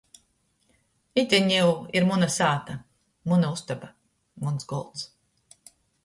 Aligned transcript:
Ite 1.23 1.39
niu 1.49 1.67
ir 1.99 2.07
muna 2.11 2.29
sāta. 2.35 2.77
Muna 3.33 3.51
ustoba. 3.57 3.91
Muns 4.47 4.65
golds. 4.73 5.05